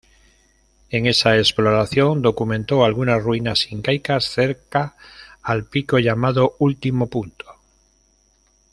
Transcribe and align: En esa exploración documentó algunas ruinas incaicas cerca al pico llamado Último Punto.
En 0.89 1.05
esa 1.05 1.37
exploración 1.37 2.23
documentó 2.23 2.83
algunas 2.85 3.21
ruinas 3.21 3.71
incaicas 3.71 4.25
cerca 4.25 4.95
al 5.43 5.65
pico 5.65 5.99
llamado 5.99 6.55
Último 6.57 7.05
Punto. 7.05 7.45